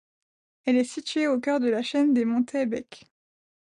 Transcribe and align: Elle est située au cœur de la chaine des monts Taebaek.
Elle 0.65 0.77
est 0.77 0.83
située 0.83 1.27
au 1.27 1.39
cœur 1.39 1.59
de 1.59 1.69
la 1.69 1.83
chaine 1.83 2.11
des 2.15 2.25
monts 2.25 2.41
Taebaek. 2.43 3.05